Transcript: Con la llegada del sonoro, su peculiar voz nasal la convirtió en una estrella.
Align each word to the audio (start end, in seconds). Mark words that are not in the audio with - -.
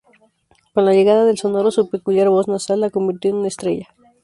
Con 0.73 0.85
la 0.85 0.93
llegada 0.93 1.25
del 1.25 1.37
sonoro, 1.37 1.69
su 1.69 1.87
peculiar 1.87 2.27
voz 2.29 2.47
nasal 2.47 2.79
la 2.81 2.89
convirtió 2.89 3.29
en 3.29 3.37
una 3.37 3.49
estrella. 3.49 3.89